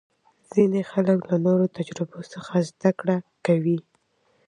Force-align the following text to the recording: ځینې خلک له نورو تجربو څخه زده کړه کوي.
ځینې 0.51 0.81
خلک 0.91 1.19
له 1.29 1.37
نورو 1.45 1.65
تجربو 1.77 2.19
څخه 2.33 2.53
زده 2.69 2.91
کړه 2.99 3.17
کوي. 3.45 3.77